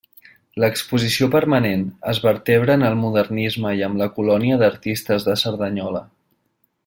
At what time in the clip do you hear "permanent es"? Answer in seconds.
1.35-2.21